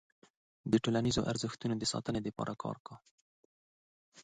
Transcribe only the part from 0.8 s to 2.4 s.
ټولنیزو ارزښتونو د ساتنې